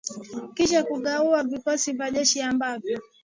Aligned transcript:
kisha 0.55 0.83
kukagua 0.83 1.43
vikosi 1.43 1.91
vya 1.93 2.11
jeshi 2.11 2.41
ambavyo 2.41 3.01